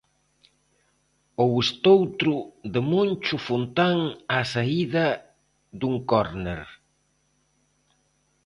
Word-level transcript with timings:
Ou 1.43 1.51
estoutro 1.65 2.33
de 2.73 2.79
Moncho 2.91 3.37
Fontán 3.47 3.97
á 4.37 4.39
saída 4.53 5.05
dun 5.79 5.95
córner. 6.11 6.61